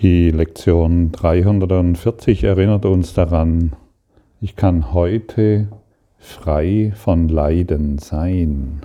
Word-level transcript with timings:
Die 0.00 0.30
Lektion 0.30 1.10
340 1.10 2.44
erinnert 2.44 2.84
uns 2.84 3.14
daran, 3.14 3.72
ich 4.40 4.54
kann 4.54 4.92
heute 4.92 5.66
frei 6.18 6.92
von 6.94 7.28
Leiden 7.28 7.98
sein. 7.98 8.82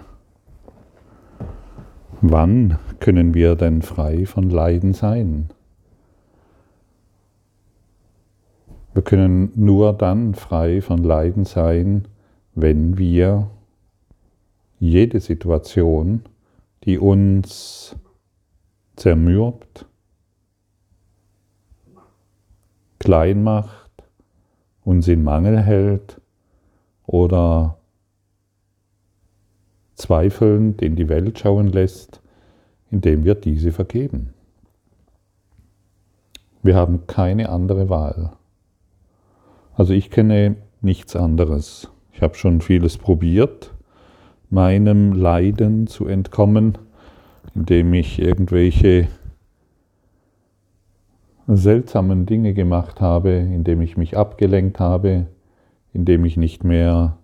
Wann 2.21 2.79
können 3.00 3.36
wir 3.36 3.54
denn 3.55 3.84
frei 3.84 4.25
von 4.25 4.50
Leiden 4.50 4.93
sein? 4.93 5.52
Wir 8.95 9.04
können 9.04 9.52
nur 9.55 9.93
dann 9.93 10.34
frei 10.34 10.82
von 10.82 11.04
Leiden 11.04 11.45
sein, 11.45 12.07
wenn 12.55 12.98
wir 12.98 13.52
jede 14.80 15.19
Situation, 15.19 16.24
die 16.86 16.97
uns 16.97 17.96
zermürbt, 18.96 19.86
klein 23.04 23.43
macht, 23.43 23.92
uns 24.84 25.07
in 25.07 25.24
Mangel 25.24 25.60
hält 25.60 26.21
oder 27.06 27.78
zweifelnd 29.96 30.82
in 30.82 30.96
die 30.96 31.10
Welt 31.10 31.38
schauen 31.39 31.68
lässt, 31.68 32.22
indem 32.92 33.25
wir 33.25 33.36
diese 33.36 33.72
vergeben. 33.72 34.34
Wir 36.61 36.75
haben 36.75 37.08
keine 37.08 37.50
andere 37.50 37.89
Wahl. 37.89 38.31
Also 39.75 39.94
ich 39.94 40.09
kenne 40.09 40.56
nichts 40.81 41.16
anderes. 41.16 41.89
Ich 42.14 42.22
habe 42.22 42.36
schon 42.36 42.61
vieles 42.61 42.97
probiert, 42.97 43.73
meinem 44.50 45.11
Leiden 45.11 45.88
zu 45.88 46.08
entkommen, 46.08 46.77
indem 47.53 47.94
ich 47.94 48.20
irgendwelche 48.20 49.09
seltsamen 51.47 52.25
Dinge 52.25 52.53
gemacht 52.53 53.02
habe, 53.02 53.31
indem 53.31 53.81
ich 53.81 53.97
mich 53.97 54.17
abgelenkt 54.17 54.80
habe, 54.80 55.27
indem 55.91 56.25
ich 56.25 56.38
nicht 56.38 56.63
mehr 56.63 57.17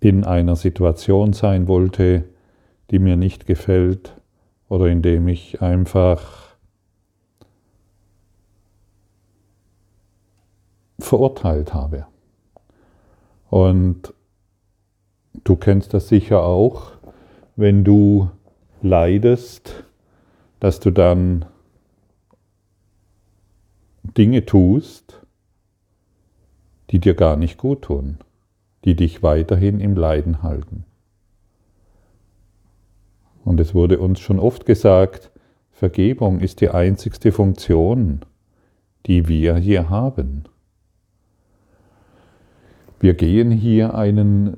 in 0.00 0.24
einer 0.24 0.56
Situation 0.56 1.32
sein 1.32 1.66
wollte, 1.66 2.24
die 2.90 2.98
mir 2.98 3.16
nicht 3.16 3.46
gefällt, 3.46 4.14
oder 4.68 4.86
indem 4.86 5.28
ich 5.28 5.62
einfach 5.62 6.56
verurteilt 10.98 11.72
habe. 11.72 12.06
Und 13.48 14.12
du 15.44 15.56
kennst 15.56 15.94
das 15.94 16.08
sicher 16.08 16.42
auch, 16.42 16.92
wenn 17.56 17.82
du 17.82 18.30
leidest, 18.82 19.84
dass 20.60 20.80
du 20.80 20.90
dann 20.90 21.44
Dinge 24.02 24.44
tust, 24.44 25.20
die 26.90 26.98
dir 26.98 27.14
gar 27.14 27.36
nicht 27.36 27.58
gut 27.58 27.82
tun, 27.82 28.18
die 28.84 28.96
dich 28.96 29.22
weiterhin 29.22 29.80
im 29.80 29.94
Leiden 29.94 30.42
halten. 30.42 30.84
Und 33.44 33.60
es 33.60 33.74
wurde 33.74 33.98
uns 33.98 34.20
schon 34.20 34.38
oft 34.38 34.66
gesagt, 34.66 35.30
Vergebung 35.70 36.40
ist 36.40 36.60
die 36.60 36.70
einzigste 36.70 37.32
Funktion, 37.32 38.20
die 39.06 39.28
wir 39.28 39.56
hier 39.56 39.88
haben. 39.88 40.44
Wir 43.00 43.14
gehen 43.14 43.50
hier 43.50 43.94
einen 43.94 44.56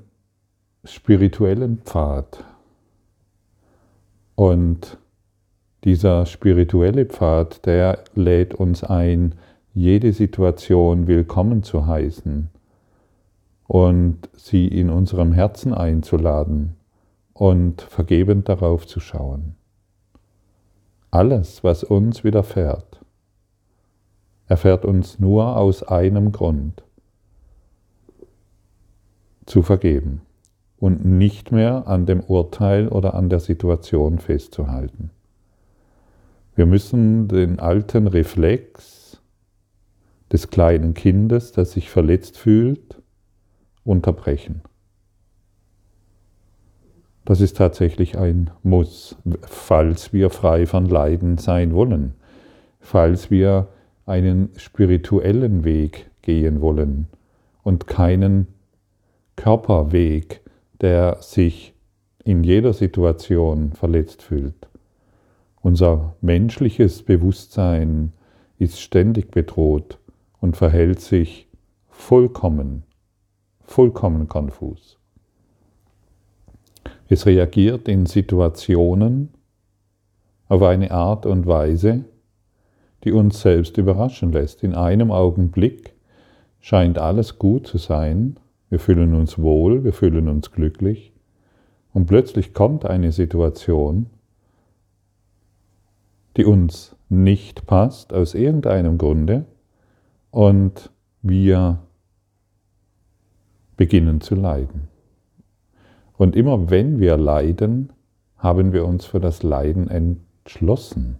spirituellen 0.84 1.78
Pfad 1.82 2.42
und 4.34 4.96
dieser 5.84 6.26
spirituelle 6.26 7.06
Pfad, 7.06 7.64
der 7.66 8.04
lädt 8.14 8.54
uns 8.54 8.84
ein, 8.84 9.34
jede 9.72 10.12
Situation 10.12 11.06
willkommen 11.06 11.62
zu 11.62 11.86
heißen 11.86 12.50
und 13.66 14.28
sie 14.34 14.66
in 14.66 14.90
unserem 14.90 15.32
Herzen 15.32 15.72
einzuladen 15.72 16.76
und 17.32 17.82
vergebend 17.82 18.48
darauf 18.48 18.86
zu 18.86 19.00
schauen. 19.00 19.54
Alles, 21.10 21.64
was 21.64 21.84
uns 21.84 22.24
widerfährt, 22.24 23.00
erfährt 24.46 24.84
uns 24.84 25.18
nur 25.18 25.56
aus 25.56 25.82
einem 25.82 26.32
Grund, 26.32 26.82
zu 29.46 29.62
vergeben 29.62 30.20
und 30.78 31.04
nicht 31.04 31.50
mehr 31.52 31.88
an 31.88 32.06
dem 32.06 32.20
Urteil 32.20 32.88
oder 32.88 33.14
an 33.14 33.28
der 33.28 33.40
Situation 33.40 34.18
festzuhalten. 34.18 35.10
Wir 36.60 36.66
müssen 36.66 37.26
den 37.26 37.58
alten 37.58 38.06
Reflex 38.06 39.18
des 40.30 40.50
kleinen 40.50 40.92
Kindes, 40.92 41.52
das 41.52 41.72
sich 41.72 41.88
verletzt 41.88 42.36
fühlt, 42.36 43.00
unterbrechen. 43.82 44.60
Das 47.24 47.40
ist 47.40 47.56
tatsächlich 47.56 48.18
ein 48.18 48.50
Muss, 48.62 49.16
falls 49.40 50.12
wir 50.12 50.28
frei 50.28 50.66
von 50.66 50.84
Leiden 50.84 51.38
sein 51.38 51.72
wollen, 51.72 52.12
falls 52.78 53.30
wir 53.30 53.68
einen 54.04 54.50
spirituellen 54.56 55.64
Weg 55.64 56.10
gehen 56.20 56.60
wollen 56.60 57.06
und 57.62 57.86
keinen 57.86 58.48
Körperweg, 59.36 60.42
der 60.82 61.22
sich 61.22 61.72
in 62.22 62.44
jeder 62.44 62.74
Situation 62.74 63.72
verletzt 63.72 64.22
fühlt. 64.22 64.69
Unser 65.62 66.16
menschliches 66.20 67.02
Bewusstsein 67.02 68.12
ist 68.58 68.80
ständig 68.80 69.30
bedroht 69.30 69.98
und 70.40 70.56
verhält 70.56 71.00
sich 71.00 71.48
vollkommen, 71.88 72.84
vollkommen 73.60 74.26
konfus. 74.28 74.98
Es 77.08 77.26
reagiert 77.26 77.88
in 77.88 78.06
Situationen 78.06 79.30
auf 80.48 80.62
eine 80.62 80.90
Art 80.92 81.26
und 81.26 81.46
Weise, 81.46 82.04
die 83.04 83.12
uns 83.12 83.40
selbst 83.40 83.76
überraschen 83.76 84.32
lässt. 84.32 84.62
In 84.62 84.74
einem 84.74 85.10
Augenblick 85.10 85.94
scheint 86.60 86.98
alles 86.98 87.38
gut 87.38 87.66
zu 87.66 87.78
sein, 87.78 88.36
wir 88.70 88.78
fühlen 88.78 89.14
uns 89.14 89.38
wohl, 89.38 89.84
wir 89.84 89.92
fühlen 89.92 90.28
uns 90.28 90.52
glücklich 90.52 91.12
und 91.92 92.06
plötzlich 92.06 92.54
kommt 92.54 92.86
eine 92.86 93.12
Situation, 93.12 94.06
die 96.40 96.46
uns 96.46 96.96
nicht 97.10 97.66
passt 97.66 98.14
aus 98.14 98.32
irgendeinem 98.32 98.96
Grunde 98.96 99.44
und 100.30 100.90
wir 101.20 101.80
beginnen 103.76 104.22
zu 104.22 104.36
leiden. 104.36 104.88
Und 106.16 106.36
immer 106.36 106.70
wenn 106.70 106.98
wir 106.98 107.18
leiden, 107.18 107.92
haben 108.38 108.72
wir 108.72 108.86
uns 108.86 109.04
für 109.04 109.20
das 109.20 109.42
Leiden 109.42 109.88
entschlossen. 109.88 111.18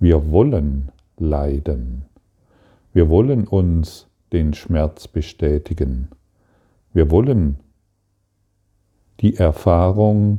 Wir 0.00 0.30
wollen 0.30 0.90
leiden. 1.18 2.06
Wir 2.94 3.10
wollen 3.10 3.46
uns 3.46 4.06
den 4.32 4.54
Schmerz 4.54 5.06
bestätigen. 5.06 6.08
Wir 6.94 7.10
wollen 7.10 7.58
die 9.20 9.36
Erfahrung 9.36 10.38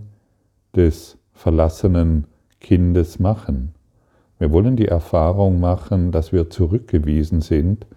des 0.75 1.19
verlassenen 1.33 2.25
Kindes 2.59 3.19
machen. 3.19 3.73
Wir 4.39 4.51
wollen 4.51 4.75
die 4.75 4.87
Erfahrung 4.87 5.59
machen, 5.59 6.11
dass 6.11 6.31
wir 6.31 6.49
zurückgewiesen 6.49 7.41
sind 7.41 7.87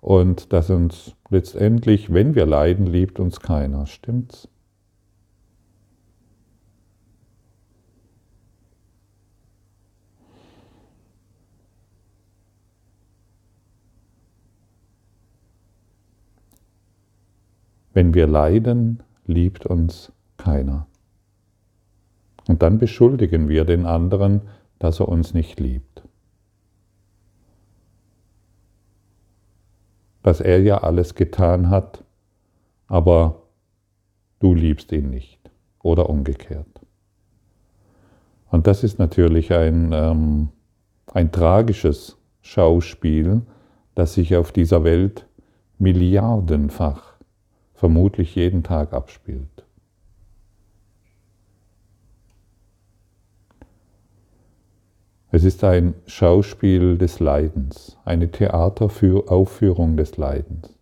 und 0.00 0.52
dass 0.52 0.70
uns 0.70 1.14
letztendlich, 1.30 2.12
wenn 2.12 2.34
wir 2.34 2.46
leiden, 2.46 2.86
liebt 2.86 3.18
uns 3.18 3.40
keiner. 3.40 3.86
Stimmt's? 3.86 4.48
Wenn 17.94 18.12
wir 18.12 18.26
leiden, 18.26 19.02
liebt 19.24 19.64
uns 19.64 20.12
keiner. 20.36 20.86
Und 22.48 22.62
dann 22.62 22.78
beschuldigen 22.78 23.48
wir 23.48 23.64
den 23.64 23.86
anderen, 23.86 24.42
dass 24.78 25.00
er 25.00 25.08
uns 25.08 25.34
nicht 25.34 25.58
liebt. 25.58 26.02
Dass 30.22 30.40
er 30.40 30.60
ja 30.60 30.78
alles 30.78 31.14
getan 31.14 31.70
hat, 31.70 32.04
aber 32.86 33.42
du 34.38 34.54
liebst 34.54 34.92
ihn 34.92 35.10
nicht 35.10 35.50
oder 35.82 36.08
umgekehrt. 36.08 36.66
Und 38.50 38.66
das 38.66 38.84
ist 38.84 38.98
natürlich 38.98 39.52
ein, 39.52 39.92
ähm, 39.92 40.48
ein 41.12 41.32
tragisches 41.32 42.16
Schauspiel, 42.42 43.42
das 43.94 44.14
sich 44.14 44.36
auf 44.36 44.52
dieser 44.52 44.84
Welt 44.84 45.26
milliardenfach, 45.78 47.14
vermutlich 47.74 48.34
jeden 48.34 48.62
Tag 48.62 48.92
abspielt. 48.92 49.65
Es 55.36 55.44
ist 55.44 55.62
ein 55.64 55.92
Schauspiel 56.06 56.96
des 56.96 57.20
Leidens, 57.20 57.98
eine 58.06 58.30
Theateraufführung 58.30 59.98
des 59.98 60.16
Leidens. 60.16 60.72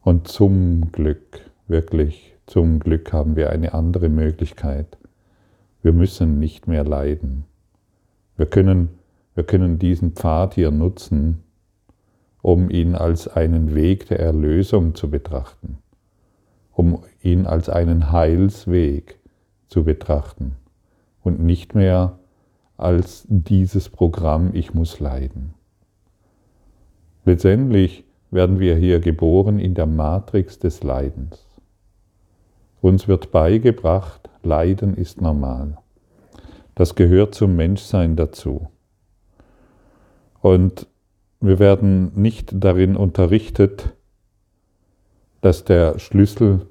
Und 0.00 0.28
zum 0.28 0.90
Glück, 0.90 1.50
wirklich 1.68 2.34
zum 2.46 2.78
Glück 2.78 3.12
haben 3.12 3.36
wir 3.36 3.50
eine 3.50 3.74
andere 3.74 4.08
Möglichkeit. 4.08 4.96
Wir 5.82 5.92
müssen 5.92 6.38
nicht 6.38 6.66
mehr 6.66 6.84
leiden. 6.84 7.44
Wir 8.38 8.46
können, 8.46 8.88
wir 9.34 9.44
können 9.44 9.78
diesen 9.78 10.12
Pfad 10.12 10.54
hier 10.54 10.70
nutzen, 10.70 11.42
um 12.40 12.70
ihn 12.70 12.94
als 12.94 13.28
einen 13.28 13.74
Weg 13.74 14.08
der 14.08 14.20
Erlösung 14.20 14.94
zu 14.94 15.10
betrachten, 15.10 15.76
um 16.72 17.04
ihn 17.20 17.44
als 17.44 17.68
einen 17.68 18.10
Heilsweg 18.10 19.18
zu 19.68 19.84
betrachten 19.84 20.56
und 21.22 21.40
nicht 21.40 21.74
mehr 21.74 22.18
als 22.76 23.24
dieses 23.28 23.88
Programm, 23.88 24.50
ich 24.52 24.74
muss 24.74 25.00
leiden. 25.00 25.54
Letztendlich 27.24 28.04
werden 28.30 28.58
wir 28.58 28.76
hier 28.76 29.00
geboren 29.00 29.58
in 29.58 29.74
der 29.74 29.86
Matrix 29.86 30.58
des 30.58 30.82
Leidens. 30.82 31.46
Uns 32.80 33.08
wird 33.08 33.30
beigebracht, 33.30 34.28
Leiden 34.42 34.94
ist 34.94 35.20
normal. 35.20 35.78
Das 36.74 36.96
gehört 36.96 37.34
zum 37.34 37.56
Menschsein 37.56 38.16
dazu. 38.16 38.68
Und 40.42 40.86
wir 41.40 41.58
werden 41.58 42.12
nicht 42.14 42.52
darin 42.54 42.96
unterrichtet, 42.96 43.94
dass 45.40 45.64
der 45.64 45.98
Schlüssel 45.98 46.66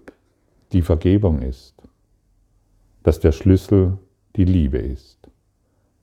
die 0.72 0.82
Vergebung 0.82 1.42
ist, 1.42 1.76
dass 3.04 3.20
der 3.20 3.32
Schlüssel 3.32 3.98
die 4.36 4.46
Liebe 4.46 4.80
ist, 4.80 5.23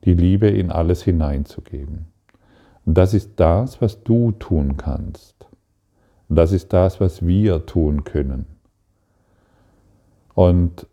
die 0.05 0.15
Liebe 0.15 0.49
in 0.49 0.71
alles 0.71 1.03
hineinzugeben. 1.03 2.07
Das 2.87 3.15
ist 3.15 3.33
das, 3.37 3.81
was 3.81 4.03
du 4.03 4.33
tun 4.33 4.77
kannst. 4.77 5.35
Das 6.29 6.53
ist 6.53 6.73
das, 6.73 7.01
was 7.01 7.27
wir 7.27 7.67
tun 7.67 8.05
können. 8.05 8.47
Und 10.35 10.87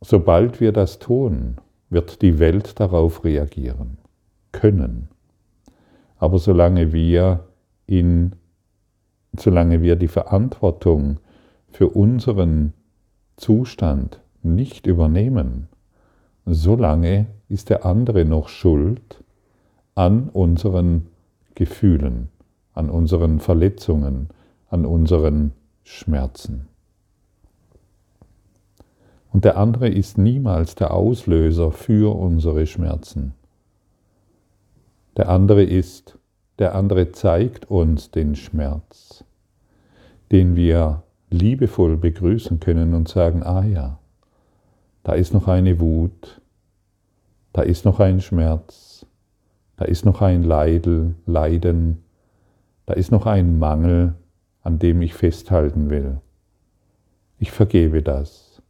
sobald 0.00 0.60
wir 0.60 0.72
das 0.72 0.98
tun, 0.98 1.56
wird 1.90 2.22
die 2.22 2.38
Welt 2.38 2.80
darauf 2.80 3.24
reagieren 3.24 3.98
können. 4.50 5.08
Aber 6.18 6.38
solange 6.38 6.92
wir 6.92 7.48
in, 7.86 8.34
solange 9.38 9.82
wir 9.82 9.96
die 9.96 10.08
Verantwortung 10.08 11.18
für 11.68 11.88
unseren 11.88 12.74
Zustand 13.36 14.20
nicht 14.42 14.86
übernehmen, 14.86 15.68
solange 16.46 17.26
ist 17.48 17.70
der 17.70 17.84
andere 17.84 18.24
noch 18.24 18.48
schuld 18.48 19.22
an 19.94 20.28
unseren 20.30 21.08
Gefühlen, 21.54 22.28
an 22.74 22.90
unseren 22.90 23.40
Verletzungen, 23.40 24.28
an 24.70 24.86
unseren 24.86 25.52
Schmerzen. 25.84 26.68
Und 29.32 29.44
der 29.44 29.56
andere 29.56 29.88
ist 29.88 30.18
niemals 30.18 30.74
der 30.74 30.92
Auslöser 30.92 31.72
für 31.72 32.16
unsere 32.16 32.66
Schmerzen. 32.66 33.34
Der 35.16 35.28
andere 35.28 35.62
ist, 35.62 36.18
der 36.58 36.74
andere 36.74 37.12
zeigt 37.12 37.70
uns 37.70 38.10
den 38.10 38.34
Schmerz, 38.34 39.24
den 40.30 40.56
wir 40.56 41.02
liebevoll 41.30 41.96
begrüßen 41.96 42.60
können 42.60 42.94
und 42.94 43.08
sagen, 43.08 43.42
ah 43.42 43.64
ja, 43.64 43.98
da 45.02 45.14
ist 45.14 45.32
noch 45.32 45.48
eine 45.48 45.80
Wut, 45.80 46.40
da 47.52 47.62
ist 47.62 47.84
noch 47.84 48.00
ein 48.00 48.20
Schmerz, 48.20 49.06
da 49.76 49.84
ist 49.84 50.04
noch 50.04 50.22
ein 50.22 50.42
Leidel, 50.42 51.14
Leiden, 51.26 52.04
da 52.86 52.94
ist 52.94 53.10
noch 53.10 53.26
ein 53.26 53.58
Mangel, 53.58 54.14
an 54.62 54.78
dem 54.78 55.02
ich 55.02 55.14
festhalten 55.14 55.90
will. 55.90 56.20
Ich 57.38 57.50
vergebe 57.50 58.02
das. 58.02 58.62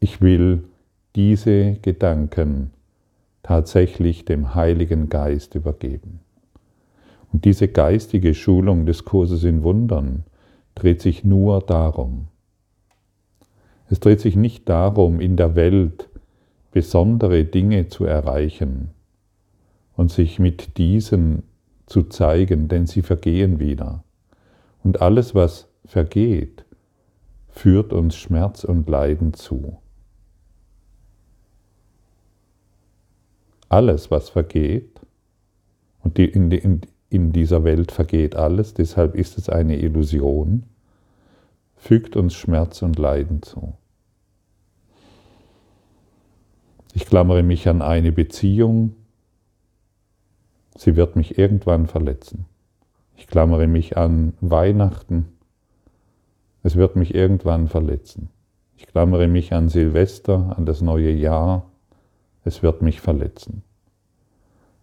Ich 0.00 0.20
will 0.20 0.64
diese 1.14 1.74
Gedanken 1.74 2.70
tatsächlich 3.42 4.24
dem 4.24 4.54
Heiligen 4.54 5.10
Geist 5.10 5.54
übergeben. 5.54 6.20
Und 7.32 7.44
diese 7.44 7.68
geistige 7.68 8.32
Schulung 8.34 8.86
des 8.86 9.04
Kurses 9.04 9.44
in 9.44 9.62
Wundern 9.62 10.24
dreht 10.74 11.02
sich 11.02 11.24
nur 11.24 11.60
darum. 11.60 12.28
Es 13.90 14.00
dreht 14.00 14.20
sich 14.20 14.36
nicht 14.36 14.68
darum, 14.68 15.20
in 15.20 15.36
der 15.36 15.54
Welt 15.56 16.08
besondere 16.72 17.44
Dinge 17.44 17.88
zu 17.88 18.04
erreichen 18.04 18.90
und 19.96 20.10
sich 20.10 20.38
mit 20.38 20.78
diesen 20.78 21.44
zu 21.86 22.04
zeigen, 22.04 22.68
denn 22.68 22.86
sie 22.86 23.02
vergehen 23.02 23.60
wieder. 23.60 24.02
Und 24.82 25.02
alles, 25.02 25.34
was 25.34 25.68
vergeht, 25.84 26.64
führt 27.48 27.92
uns 27.92 28.16
Schmerz 28.16 28.64
und 28.64 28.88
Leiden 28.88 29.34
zu. 29.34 29.78
alles, 33.74 34.10
was 34.10 34.30
vergeht, 34.30 35.00
und 36.02 36.18
in 36.18 37.32
dieser 37.32 37.64
Welt 37.64 37.92
vergeht 37.92 38.36
alles, 38.36 38.74
deshalb 38.74 39.14
ist 39.14 39.38
es 39.38 39.48
eine 39.48 39.78
Illusion, 39.78 40.64
fügt 41.84 42.16
uns 42.16 42.32
Schmerz 42.32 42.80
und 42.80 42.98
Leiden 42.98 43.42
zu. 43.42 43.74
Ich 46.94 47.04
klammere 47.04 47.42
mich 47.42 47.68
an 47.68 47.82
eine 47.82 48.10
Beziehung, 48.10 48.96
sie 50.78 50.96
wird 50.96 51.14
mich 51.14 51.36
irgendwann 51.36 51.86
verletzen. 51.86 52.46
Ich 53.16 53.26
klammere 53.26 53.66
mich 53.66 53.98
an 53.98 54.32
Weihnachten, 54.40 55.26
es 56.62 56.74
wird 56.74 56.96
mich 56.96 57.14
irgendwann 57.14 57.68
verletzen. 57.68 58.30
Ich 58.78 58.86
klammere 58.86 59.28
mich 59.28 59.52
an 59.52 59.68
Silvester, 59.68 60.56
an 60.56 60.64
das 60.64 60.80
neue 60.80 61.10
Jahr, 61.10 61.70
es 62.44 62.62
wird 62.62 62.80
mich 62.80 63.02
verletzen. 63.02 63.62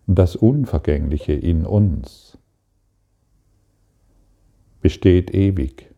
Das 0.06 0.36
Unvergängliche 0.36 1.34
in 1.34 1.66
uns 1.66 2.38
besteht 4.82 5.34
ewig. 5.34 5.91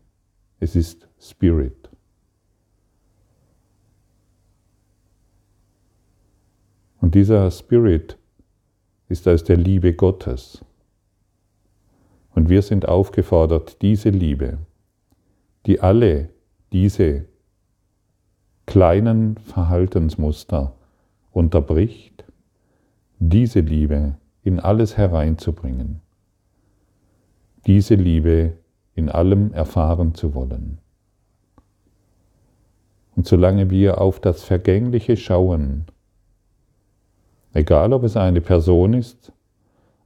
Es 0.60 0.76
ist 0.76 1.08
Spirit. 1.20 1.90
Und 7.00 7.14
dieser 7.14 7.50
Spirit 7.50 8.16
ist 9.08 9.28
aus 9.28 9.44
der 9.44 9.58
Liebe 9.58 9.92
Gottes. 9.92 10.64
Und 12.34 12.48
wir 12.48 12.62
sind 12.62 12.88
aufgefordert, 12.88 13.82
diese 13.82 14.08
Liebe, 14.08 14.58
die 15.66 15.80
alle 15.80 16.30
diese 16.72 17.26
kleinen 18.66 19.36
Verhaltensmuster 19.36 20.74
unterbricht, 21.30 22.24
diese 23.18 23.60
Liebe 23.60 24.16
in 24.42 24.58
alles 24.58 24.96
hereinzubringen, 24.96 26.00
diese 27.66 27.94
Liebe 27.94 28.56
in 28.94 29.08
allem 29.08 29.52
erfahren 29.52 30.14
zu 30.14 30.34
wollen. 30.34 30.78
Und 33.16 33.26
solange 33.26 33.70
wir 33.70 34.00
auf 34.00 34.20
das 34.20 34.42
Vergängliche 34.42 35.16
schauen, 35.16 35.86
egal 37.52 37.92
ob 37.92 38.02
es 38.04 38.16
eine 38.16 38.40
Person 38.40 38.94
ist 38.94 39.32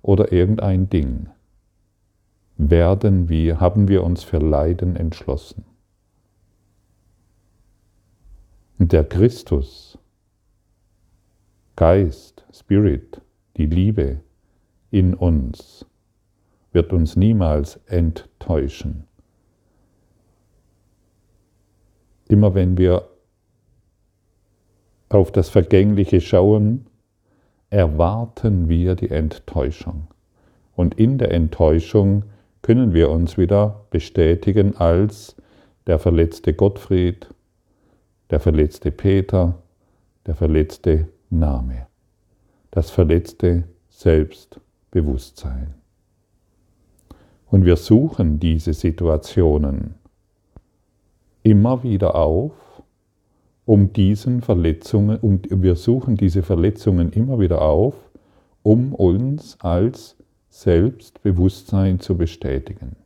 oder 0.02 0.32
irgendein 0.32 0.88
Ding, 0.90 1.28
werden 2.56 3.28
wir, 3.28 3.60
haben 3.60 3.88
wir 3.88 4.04
uns 4.04 4.24
für 4.24 4.38
Leiden 4.38 4.96
entschlossen. 4.96 5.64
Und 8.78 8.92
der 8.92 9.04
Christus, 9.04 9.98
Geist, 11.76 12.44
Spirit, 12.52 13.20
die 13.56 13.66
Liebe 13.66 14.20
in 14.90 15.14
uns 15.14 15.86
wird 16.72 16.92
uns 16.92 17.16
niemals 17.16 17.80
enttäuschen. 17.86 19.04
Immer 22.28 22.54
wenn 22.54 22.76
wir 22.76 23.08
auf 25.08 25.32
das 25.32 25.48
Vergängliche 25.48 26.20
schauen, 26.20 26.86
erwarten 27.70 28.68
wir 28.68 28.94
die 28.94 29.10
Enttäuschung. 29.10 30.08
Und 30.74 30.94
in 30.94 31.18
der 31.18 31.32
Enttäuschung 31.32 32.24
können 32.62 32.92
wir 32.92 33.10
uns 33.10 33.38
wieder 33.38 33.86
bestätigen 33.90 34.76
als 34.76 35.36
der 35.86 35.98
verletzte 35.98 36.52
Gottfried, 36.52 37.28
der 38.30 38.40
verletzte 38.40 38.90
Peter, 38.90 39.54
der 40.26 40.34
verletzte 40.34 41.08
Name, 41.30 41.86
das 42.70 42.90
verletzte 42.90 43.64
Selbstbewusstsein. 43.88 45.77
Und 47.50 47.64
wir 47.64 47.76
suchen 47.76 48.38
diese 48.38 48.74
Situationen 48.74 49.94
immer 51.42 51.82
wieder 51.82 52.14
auf, 52.14 52.52
um 53.64 53.92
diesen 53.92 54.42
Verletzungen, 54.42 55.18
und 55.18 55.48
wir 55.50 55.76
suchen 55.76 56.16
diese 56.16 56.42
Verletzungen 56.42 57.12
immer 57.12 57.38
wieder 57.38 57.62
auf, 57.62 57.94
um 58.62 58.94
uns 58.94 59.58
als 59.60 60.16
Selbstbewusstsein 60.50 62.00
zu 62.00 62.16
bestätigen. 62.16 62.96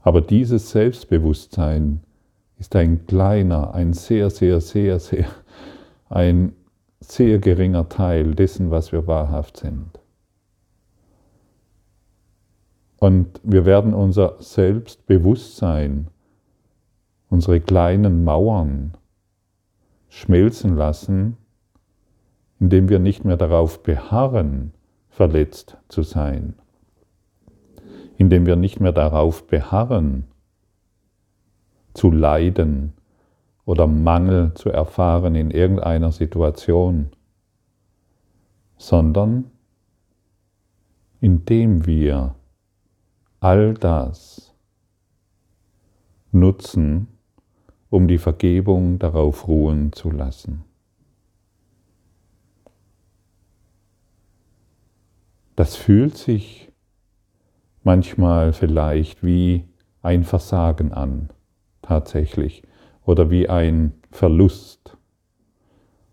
Aber 0.00 0.20
dieses 0.20 0.70
Selbstbewusstsein 0.70 2.00
ist 2.58 2.74
ein 2.76 3.06
kleiner, 3.06 3.74
ein 3.74 3.92
sehr, 3.92 4.30
sehr, 4.30 4.60
sehr, 4.60 4.98
sehr, 4.98 5.26
ein 6.08 6.52
sehr 7.00 7.38
geringer 7.38 7.88
Teil 7.88 8.34
dessen, 8.34 8.70
was 8.70 8.92
wir 8.92 9.06
wahrhaft 9.06 9.58
sind. 9.58 10.01
Und 13.02 13.40
wir 13.42 13.66
werden 13.66 13.94
unser 13.94 14.40
Selbstbewusstsein, 14.40 16.06
unsere 17.30 17.60
kleinen 17.60 18.22
Mauern 18.22 18.92
schmelzen 20.08 20.76
lassen, 20.76 21.36
indem 22.60 22.88
wir 22.88 23.00
nicht 23.00 23.24
mehr 23.24 23.36
darauf 23.36 23.82
beharren, 23.82 24.72
verletzt 25.08 25.78
zu 25.88 26.04
sein, 26.04 26.54
indem 28.18 28.46
wir 28.46 28.54
nicht 28.54 28.78
mehr 28.78 28.92
darauf 28.92 29.48
beharren, 29.48 30.28
zu 31.94 32.12
leiden 32.12 32.92
oder 33.64 33.88
Mangel 33.88 34.54
zu 34.54 34.70
erfahren 34.70 35.34
in 35.34 35.50
irgendeiner 35.50 36.12
Situation, 36.12 37.08
sondern 38.76 39.50
indem 41.20 41.84
wir 41.84 42.36
all 43.42 43.74
das 43.74 44.54
nutzen, 46.30 47.08
um 47.90 48.06
die 48.06 48.18
Vergebung 48.18 49.00
darauf 49.00 49.48
ruhen 49.48 49.92
zu 49.92 50.12
lassen. 50.12 50.62
Das 55.56 55.74
fühlt 55.74 56.16
sich 56.16 56.70
manchmal 57.82 58.52
vielleicht 58.52 59.24
wie 59.24 59.64
ein 60.02 60.22
Versagen 60.22 60.92
an, 60.92 61.30
tatsächlich, 61.82 62.62
oder 63.04 63.28
wie 63.28 63.48
ein 63.48 63.92
Verlust. 64.12 64.96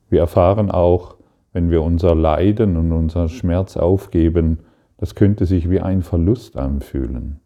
Wir 0.10 0.22
erfahren 0.22 0.72
auch, 0.72 1.18
wenn 1.54 1.70
wir 1.70 1.84
unser 1.84 2.16
Leiden 2.16 2.76
und 2.76 2.92
unser 2.92 3.30
Schmerz 3.30 3.78
aufgeben, 3.78 4.64
das 5.00 5.16
könnte 5.16 5.46
sich 5.46 5.70
wie 5.70 5.80
ein 5.80 6.02
Verlust 6.02 6.58
anfühlen. 6.58 7.40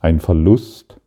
Ein 0.00 0.20
Verlust 0.20 1.00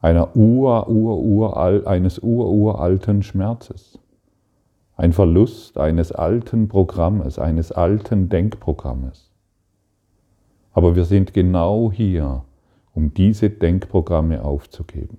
einer 0.00 0.36
ur, 0.36 0.86
ur, 0.88 1.18
ural, 1.18 1.86
eines 1.86 2.18
ururalten 2.18 3.22
Schmerzes. 3.22 3.98
Ein 4.94 5.14
Verlust 5.14 5.78
eines 5.78 6.12
alten 6.12 6.68
Programmes, 6.68 7.38
eines 7.38 7.72
alten 7.72 8.28
Denkprogrammes. 8.28 9.30
Aber 10.72 10.96
wir 10.96 11.04
sind 11.04 11.32
genau 11.32 11.90
hier, 11.90 12.44
um 12.92 13.14
diese 13.14 13.48
Denkprogramme 13.48 14.44
aufzugeben. 14.44 15.18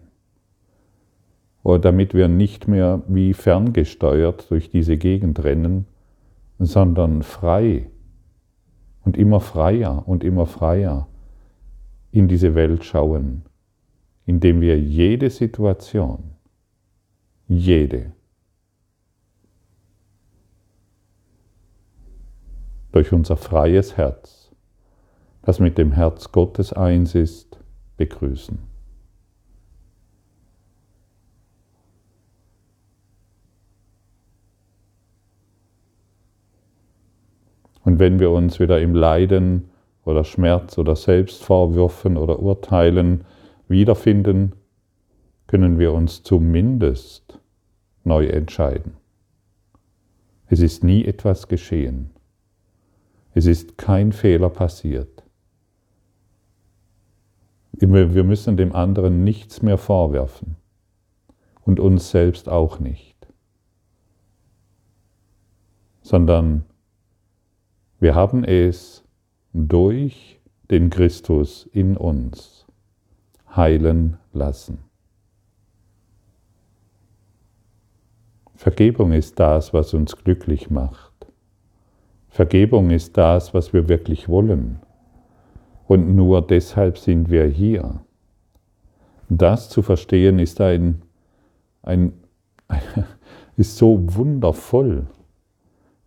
Oder 1.64 1.80
damit 1.80 2.14
wir 2.14 2.28
nicht 2.28 2.68
mehr 2.68 3.02
wie 3.08 3.34
ferngesteuert 3.34 4.50
durch 4.52 4.70
diese 4.70 4.98
Gegend 4.98 5.44
rennen, 5.44 5.88
sondern 6.60 7.24
frei 7.24 7.90
und 9.04 9.18
immer 9.18 9.40
freier 9.40 10.08
und 10.08 10.24
immer 10.24 10.46
freier 10.46 11.08
in 12.12 12.28
diese 12.28 12.56
Welt 12.56 12.84
schauen 12.84 13.44
indem 14.28 14.60
wir 14.60 14.78
jede 14.78 15.30
Situation, 15.30 16.36
jede, 17.48 18.12
durch 22.92 23.14
unser 23.14 23.38
freies 23.38 23.96
Herz, 23.96 24.52
das 25.44 25.62
mit 25.62 25.78
dem 25.78 25.94
Herz 25.94 26.34
Gottes 26.34 26.74
eins 26.74 27.16
ist, 27.16 27.58
begrüßen. 27.96 28.60
Und 37.88 38.00
wenn 38.00 38.20
wir 38.20 38.32
uns 38.32 38.60
wieder 38.60 38.82
im 38.82 38.94
Leiden 38.94 39.70
oder 40.04 40.26
Schmerz 40.26 40.78
oder 40.78 40.98
Selbstvorwürfen 40.98 42.18
oder 42.18 42.40
Urteilen 42.40 43.24
wiederfinden, 43.70 44.52
können 45.48 45.80
wir 45.80 45.94
uns 45.94 46.22
zumindest 46.22 47.40
neu 48.04 48.28
entscheiden. 48.28 48.98
Es 50.48 50.60
ist 50.60 50.84
nie 50.84 51.06
etwas 51.06 51.48
geschehen. 51.48 52.10
Es 53.34 53.46
ist 53.46 53.78
kein 53.78 54.12
Fehler 54.12 54.50
passiert. 54.50 55.24
Wir 57.72 58.26
müssen 58.26 58.58
dem 58.58 58.76
anderen 58.76 59.24
nichts 59.24 59.62
mehr 59.62 59.78
vorwerfen 59.78 60.58
und 61.64 61.80
uns 61.80 62.12
selbst 62.12 62.50
auch 62.50 62.82
nicht, 62.82 63.16
sondern 66.02 66.66
wir 68.00 68.16
haben 68.16 68.44
es 68.44 69.04
durch 69.54 70.40
den 70.70 70.90
Christus 70.90 71.68
in 71.72 71.98
uns 71.98 72.66
heilen 73.56 74.18
lassen. 74.34 74.80
Vergebung 78.56 79.12
ist 79.12 79.40
das, 79.40 79.74
was 79.74 79.94
uns 79.94 80.16
glücklich 80.16 80.70
macht. 80.70 81.14
Vergebung 82.30 82.92
ist 82.92 83.18
das, 83.18 83.54
was 83.54 83.74
wir 83.74 83.88
wirklich 83.88 84.30
wollen. 84.30 84.80
Und 85.88 86.16
nur 86.16 86.46
deshalb 86.46 86.98
sind 86.98 87.30
wir 87.30 87.46
hier. 87.46 88.02
Das 89.30 89.70
zu 89.70 89.82
verstehen 89.82 90.40
ist 90.40 90.60
ein, 90.62 91.02
ein, 91.82 92.14
ist 93.58 93.78
so 93.78 94.00
wundervoll. 94.16 95.08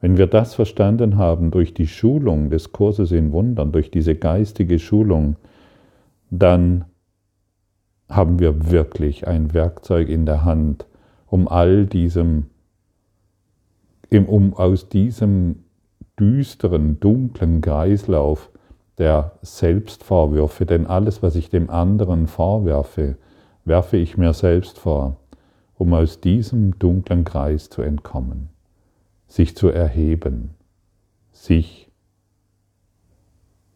Wenn 0.00 0.16
wir 0.16 0.26
das 0.26 0.54
verstanden 0.54 1.16
haben 1.16 1.50
durch 1.50 1.74
die 1.74 1.86
Schulung 1.86 2.50
des 2.50 2.72
Kurses 2.72 3.12
in 3.12 3.32
Wundern, 3.32 3.72
durch 3.72 3.90
diese 3.90 4.14
geistige 4.14 4.78
Schulung, 4.78 5.36
dann 6.30 6.84
haben 8.08 8.38
wir 8.38 8.70
wirklich 8.70 9.26
ein 9.26 9.54
Werkzeug 9.54 10.08
in 10.08 10.26
der 10.26 10.44
Hand, 10.44 10.86
um 11.26 11.48
all 11.48 11.86
diesem, 11.86 12.46
um 14.10 14.54
aus 14.54 14.88
diesem 14.88 15.64
düsteren, 16.18 16.98
dunklen 17.00 17.60
Kreislauf 17.60 18.50
der 18.98 19.32
Selbstvorwürfe, 19.42 20.66
denn 20.66 20.86
alles, 20.86 21.22
was 21.22 21.36
ich 21.36 21.48
dem 21.48 21.70
anderen 21.70 22.26
vorwerfe, 22.26 23.16
werfe 23.64 23.96
ich 23.96 24.18
mir 24.18 24.34
selbst 24.34 24.78
vor, 24.78 25.16
um 25.76 25.94
aus 25.94 26.20
diesem 26.20 26.78
dunklen 26.78 27.24
Kreis 27.24 27.70
zu 27.70 27.80
entkommen, 27.80 28.50
sich 29.30 29.56
zu 29.56 29.68
erheben, 29.68 30.50
sich 31.30 31.88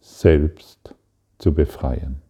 selbst 0.01 0.93
zu 1.37 1.53
befreien. 1.53 2.21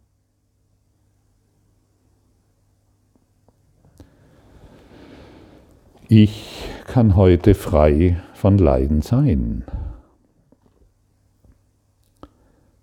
Ich 6.08 6.68
kann 6.86 7.16
heute 7.16 7.54
frei 7.54 8.22
von 8.32 8.58
Leiden 8.58 9.02
sein. 9.02 9.64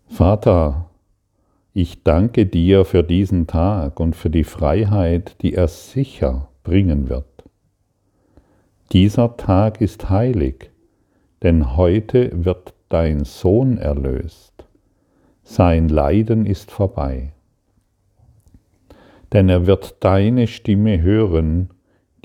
Vater, 0.09 0.89
ich 1.71 2.03
danke 2.03 2.45
dir 2.45 2.83
für 2.83 3.01
diesen 3.01 3.47
Tag 3.47 4.01
und 4.01 4.13
für 4.13 4.29
die 4.29 4.43
Freiheit, 4.43 5.41
die 5.41 5.53
er 5.53 5.69
sicher 5.69 6.49
bringen 6.63 7.07
wird. 7.07 7.32
Dieser 8.93 9.37
Tag 9.37 9.81
ist 9.81 10.09
heilig, 10.09 10.71
denn 11.41 11.75
heute 11.75 12.31
wird 12.45 12.73
dein 12.89 13.25
Sohn 13.25 13.77
erlöst. 13.77 14.65
Sein 15.43 15.89
Leiden 15.89 16.45
ist 16.45 16.71
vorbei. 16.71 17.33
Denn 19.33 19.49
er 19.49 19.65
wird 19.65 19.97
deine 20.03 20.47
Stimme 20.47 21.01
hören 21.01 21.69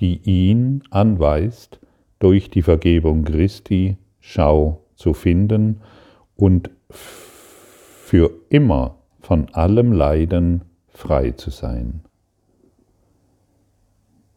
die 0.00 0.20
ihn 0.24 0.82
anweist, 0.90 1.80
durch 2.18 2.50
die 2.50 2.62
Vergebung 2.62 3.24
Christi 3.24 3.96
Schau 4.20 4.84
zu 4.96 5.14
finden 5.14 5.80
und 6.36 6.70
für 6.90 8.30
immer 8.48 8.96
von 9.20 9.48
allem 9.52 9.92
Leiden 9.92 10.62
frei 10.88 11.32
zu 11.32 11.50
sein. 11.50 12.00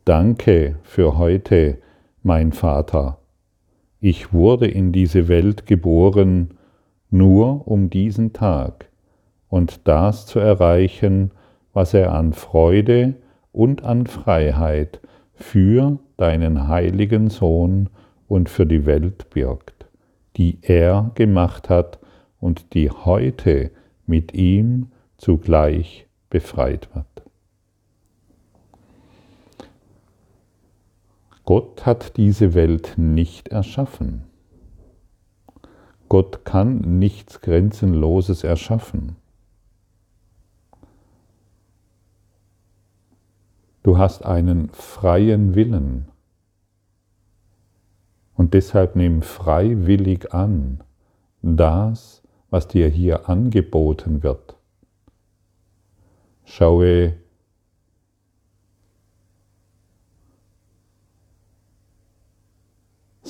Danke 0.05 0.77
für 0.83 1.17
heute, 1.17 1.77
mein 2.23 2.51
Vater. 2.51 3.17
Ich 3.99 4.33
wurde 4.33 4.67
in 4.67 4.91
diese 4.91 5.27
Welt 5.27 5.65
geboren, 5.65 6.55
nur 7.09 7.67
um 7.67 7.89
diesen 7.89 8.33
Tag 8.33 8.89
und 9.49 9.87
das 9.87 10.25
zu 10.25 10.39
erreichen, 10.39 11.31
was 11.73 11.93
er 11.93 12.13
an 12.13 12.33
Freude 12.33 13.15
und 13.51 13.83
an 13.83 14.07
Freiheit 14.07 15.01
für 15.33 15.99
deinen 16.17 16.67
heiligen 16.67 17.29
Sohn 17.29 17.89
und 18.27 18.49
für 18.49 18.65
die 18.65 18.85
Welt 18.85 19.29
birgt, 19.29 19.85
die 20.37 20.57
er 20.61 21.11
gemacht 21.15 21.69
hat 21.69 21.99
und 22.39 22.73
die 22.73 22.89
heute 22.89 23.71
mit 24.05 24.33
ihm 24.33 24.87
zugleich 25.17 26.07
befreit 26.29 26.89
wird. 26.95 27.10
Gott 31.53 31.85
hat 31.85 32.15
diese 32.15 32.53
Welt 32.53 32.93
nicht 32.95 33.49
erschaffen. 33.49 34.23
Gott 36.07 36.45
kann 36.45 36.77
nichts 36.97 37.41
Grenzenloses 37.41 38.45
erschaffen. 38.45 39.17
Du 43.83 43.97
hast 43.97 44.23
einen 44.23 44.69
freien 44.69 45.53
Willen 45.53 46.07
und 48.35 48.53
deshalb 48.53 48.95
nimm 48.95 49.21
freiwillig 49.21 50.33
an 50.33 50.81
das, 51.41 52.23
was 52.49 52.69
dir 52.69 52.87
hier 52.87 53.27
angeboten 53.27 54.23
wird. 54.23 54.55
Schaue 56.45 57.20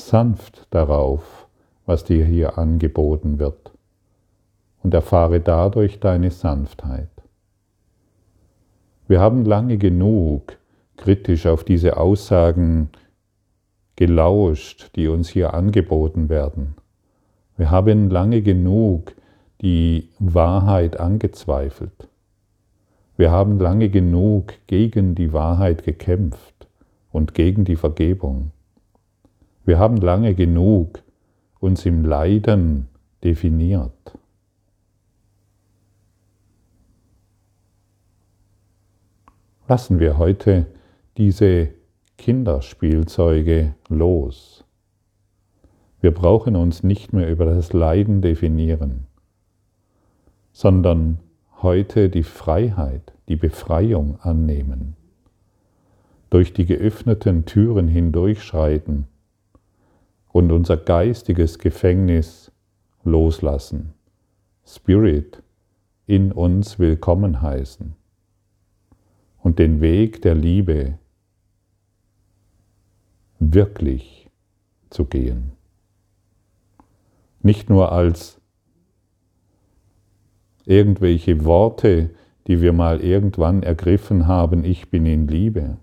sanft 0.08 0.67
darauf, 0.72 1.48
was 1.86 2.03
dir 2.03 2.25
hier 2.25 2.58
angeboten 2.58 3.39
wird, 3.39 3.72
und 4.84 4.93
erfahre 4.93 5.39
dadurch 5.39 6.00
deine 6.00 6.31
Sanftheit. 6.31 7.10
Wir 9.08 9.20
haben 9.20 9.46
lange 9.46 9.77
genug 9.77 10.58
kritisch 10.98 11.46
auf 11.48 11.63
diese 11.63 11.98
Aussagen 11.98 12.89
gelauscht, 13.96 14.91
die 14.96 15.08
uns 15.08 15.29
hier 15.29 15.53
angeboten 15.53 16.29
werden. 16.29 16.75
Wir 17.58 17.72
haben 17.72 18.10
lange 18.10 18.41
genug 18.41 19.13
die 19.62 20.10
Wahrheit 20.20 21.00
angezweifelt. 21.00 22.08
Wir 23.17 23.31
haben 23.31 23.60
lange 23.60 23.89
genug 23.89 24.53
gegen 24.67 25.13
die 25.13 25.34
Wahrheit 25.34 25.84
gekämpft 25.84 26.67
und 27.12 27.34
gegen 27.34 27.65
die 27.65 27.75
Vergebung. 27.75 28.51
Wir 29.63 29.77
haben 29.77 29.97
lange 29.97 30.33
genug 30.33 31.03
uns 31.59 31.85
im 31.85 32.03
Leiden 32.03 32.87
definiert. 33.23 34.17
Lassen 39.67 39.99
wir 39.99 40.17
heute 40.17 40.65
diese 41.17 41.69
Kinderspielzeuge 42.17 43.75
los. 43.87 44.65
Wir 46.01 46.11
brauchen 46.11 46.55
uns 46.55 46.81
nicht 46.83 47.13
mehr 47.13 47.29
über 47.29 47.45
das 47.45 47.71
Leiden 47.71 48.21
definieren, 48.21 49.05
sondern 50.51 51.19
heute 51.61 52.09
die 52.09 52.23
Freiheit, 52.23 53.13
die 53.29 53.35
Befreiung 53.35 54.19
annehmen, 54.21 54.95
durch 56.31 56.53
die 56.53 56.65
geöffneten 56.65 57.45
Türen 57.45 57.87
hindurchschreiten 57.87 59.07
und 60.31 60.51
unser 60.51 60.77
geistiges 60.77 61.59
Gefängnis 61.59 62.51
loslassen, 63.03 63.93
Spirit 64.65 65.41
in 66.05 66.31
uns 66.31 66.79
willkommen 66.79 67.41
heißen 67.41 67.96
und 69.39 69.59
den 69.59 69.81
Weg 69.81 70.22
der 70.22 70.35
Liebe 70.35 70.98
wirklich 73.39 74.29
zu 74.89 75.05
gehen. 75.05 75.53
Nicht 77.41 77.70
nur 77.70 77.91
als 77.91 78.39
irgendwelche 80.65 81.44
Worte, 81.44 82.11
die 82.48 82.61
wir 82.61 82.72
mal 82.72 83.01
irgendwann 83.01 83.63
ergriffen 83.63 84.27
haben, 84.27 84.63
ich 84.63 84.89
bin 84.89 85.05
in 85.05 85.27
Liebe, 85.27 85.77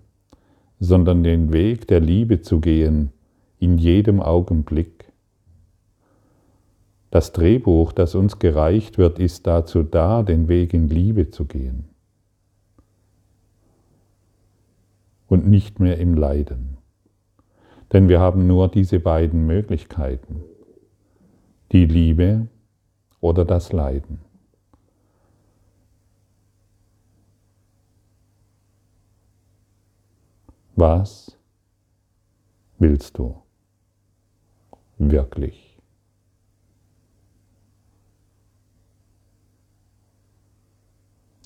sondern 0.79 1.23
den 1.23 1.51
Weg 1.51 1.87
der 1.87 1.99
Liebe 1.99 2.41
zu 2.41 2.61
gehen, 2.61 3.11
in 3.59 3.77
jedem 3.77 4.21
Augenblick. 4.21 5.11
Das 7.11 7.33
Drehbuch, 7.33 7.91
das 7.91 8.15
uns 8.15 8.39
gereicht 8.39 8.97
wird, 8.97 9.19
ist 9.19 9.47
dazu 9.47 9.83
da, 9.83 10.23
den 10.23 10.47
Weg 10.47 10.73
in 10.73 10.87
Liebe 10.87 11.31
zu 11.31 11.45
gehen 11.45 11.89
und 15.27 15.47
nicht 15.47 15.79
mehr 15.79 15.97
im 15.97 16.15
Leiden. 16.15 16.77
Denn 17.93 18.09
wir 18.09 18.19
haben 18.19 18.47
nur 18.47 18.67
diese 18.67 18.99
beiden 18.99 19.45
Möglichkeiten, 19.45 20.43
die 21.71 21.85
Liebe 21.85 22.47
oder 23.19 23.45
das 23.45 23.71
Leiden. 23.71 24.19
Was 30.75 31.37
willst 32.77 33.17
du? 33.17 33.41
Wirklich. 34.99 35.77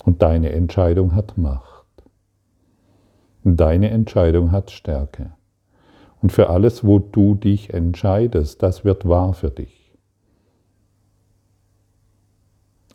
Und 0.04 0.20
deine 0.20 0.52
Entscheidung 0.52 1.14
hat 1.14 1.38
Macht. 1.38 1.86
Deine 3.42 3.90
Entscheidung 3.90 4.52
hat 4.52 4.70
Stärke. 4.70 5.32
Und 6.20 6.30
für 6.30 6.50
alles, 6.50 6.84
wo 6.84 6.98
du 6.98 7.34
dich 7.34 7.72
entscheidest, 7.72 8.62
das 8.62 8.84
wird 8.84 9.08
wahr 9.08 9.34
für 9.34 9.50
dich. 9.50 9.92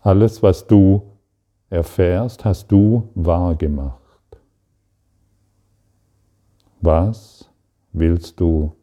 Alles, 0.02 0.41
was 0.41 0.65
du 0.67 1.04
erfährst, 1.69 2.45
hast 2.45 2.72
du 2.72 3.10
wahr 3.15 3.56
gemacht. 3.56 4.00
Was 6.82 7.52
willst 7.91 8.39
du 8.39 8.76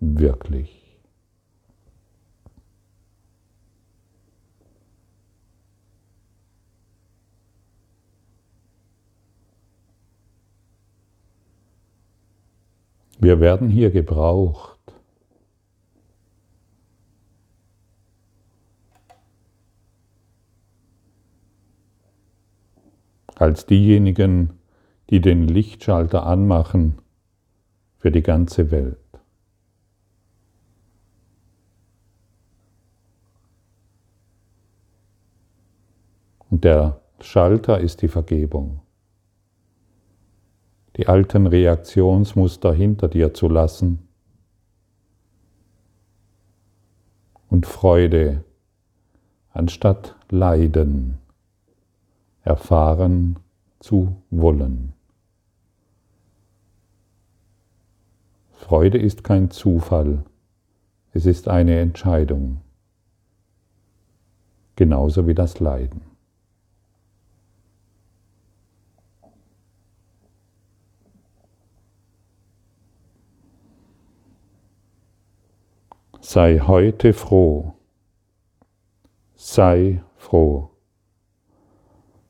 wirklich? 0.00 0.77
Wir 13.20 13.40
werden 13.40 13.68
hier 13.68 13.90
gebraucht. 13.90 14.78
als 23.34 23.66
diejenigen, 23.66 24.58
die 25.10 25.20
den 25.20 25.46
Lichtschalter 25.46 26.26
anmachen 26.26 26.98
für 27.96 28.10
die 28.10 28.22
ganze 28.22 28.72
Welt. 28.72 28.98
Und 36.50 36.64
der 36.64 37.00
Schalter 37.20 37.78
ist 37.78 38.02
die 38.02 38.08
Vergebung 38.08 38.80
die 40.98 41.06
alten 41.06 41.46
Reaktionsmuster 41.46 42.74
hinter 42.74 43.06
dir 43.06 43.32
zu 43.32 43.48
lassen 43.48 44.00
und 47.48 47.66
Freude 47.66 48.44
anstatt 49.50 50.16
Leiden 50.28 51.18
erfahren 52.42 53.38
zu 53.78 54.16
wollen. 54.30 54.92
Freude 58.50 58.98
ist 58.98 59.22
kein 59.22 59.52
Zufall, 59.52 60.24
es 61.12 61.26
ist 61.26 61.46
eine 61.46 61.78
Entscheidung, 61.78 62.60
genauso 64.74 65.28
wie 65.28 65.34
das 65.34 65.60
Leiden. 65.60 66.07
Sei 76.30 76.58
heute 76.58 77.14
froh. 77.14 77.72
Sei 79.34 80.02
froh. 80.18 80.68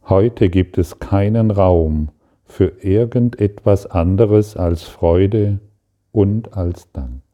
Heute 0.04 0.50
gibt 0.50 0.78
es 0.78 1.00
keinen 1.00 1.50
Raum 1.50 2.11
für 2.44 2.68
irgendetwas 2.84 3.87
anderes 3.87 4.56
als 4.56 4.84
Freude 4.84 5.58
und 6.12 6.56
als 6.56 6.92
Dank. 6.92 7.24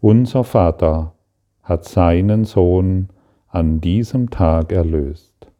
Unser 0.00 0.42
Vater 0.42 1.14
hat 1.62 1.84
seinen 1.84 2.44
Sohn 2.44 3.10
an 3.46 3.80
diesem 3.80 4.30
Tag 4.30 4.72
erlöst. 4.72 5.52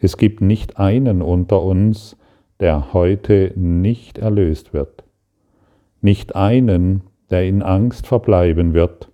Es 0.00 0.18
gibt 0.18 0.42
nicht 0.42 0.78
einen 0.78 1.22
unter 1.22 1.62
uns, 1.62 2.18
der 2.60 2.92
heute 2.92 3.54
nicht 3.56 4.18
erlöst 4.18 4.74
wird. 4.74 5.02
Nicht 6.02 6.36
einen, 6.36 7.04
der 7.32 7.46
in 7.46 7.62
Angst 7.62 8.06
verbleiben 8.06 8.74
wird. 8.74 9.10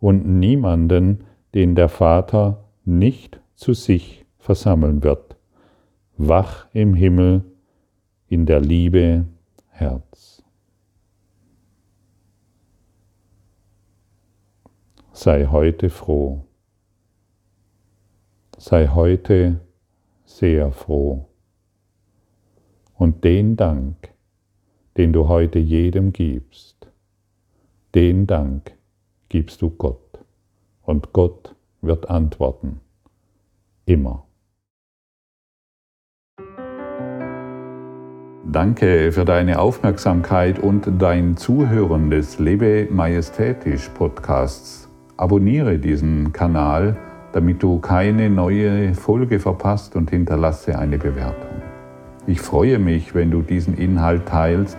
Und 0.00 0.26
niemanden, 0.26 1.24
den 1.54 1.74
der 1.74 1.88
Vater 1.88 2.64
nicht 2.84 3.40
zu 3.54 3.72
sich 3.72 4.26
versammeln 4.38 5.02
wird. 5.02 5.36
Wach 6.18 6.66
im 6.72 6.92
Himmel, 6.94 7.44
in 8.28 8.46
der 8.46 8.60
Liebe 8.60 9.26
Herz. 9.70 10.42
Sei 15.12 15.46
heute 15.46 15.88
froh. 15.88 16.44
Sei 18.58 18.88
heute 18.88 19.60
sehr 20.24 20.72
froh. 20.72 21.28
Und 22.94 23.24
den 23.24 23.56
Dank, 23.56 24.12
den 24.96 25.12
du 25.12 25.28
heute 25.28 25.58
jedem 25.58 26.12
gibst, 26.12 26.75
den 27.96 28.28
Dank 28.28 28.76
gibst 29.28 29.60
du 29.62 29.70
Gott. 29.70 30.20
Und 30.82 31.12
Gott 31.12 31.56
wird 31.80 32.08
antworten. 32.08 32.80
Immer. 33.86 34.22
Danke 38.44 39.10
für 39.10 39.24
deine 39.24 39.58
Aufmerksamkeit 39.58 40.60
und 40.60 40.88
dein 41.02 41.36
Zuhören 41.36 42.10
des 42.10 42.38
Lebe 42.38 42.86
Majestätisch 42.88 43.88
Podcasts. 43.88 44.88
Abonniere 45.16 45.78
diesen 45.78 46.32
Kanal 46.32 46.96
damit 47.36 47.62
du 47.62 47.78
keine 47.80 48.30
neue 48.30 48.94
Folge 48.94 49.40
verpasst 49.40 49.94
und 49.94 50.08
hinterlasse 50.08 50.78
eine 50.78 50.96
Bewertung. 50.96 51.60
Ich 52.26 52.40
freue 52.40 52.78
mich, 52.78 53.14
wenn 53.14 53.30
du 53.30 53.42
diesen 53.42 53.76
Inhalt 53.76 54.24
teilst, 54.24 54.78